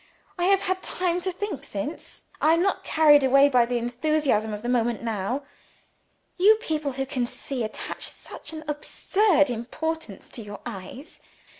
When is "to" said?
1.21-1.31, 10.29-10.41